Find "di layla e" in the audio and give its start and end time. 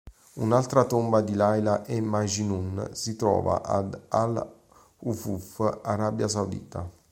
1.21-2.01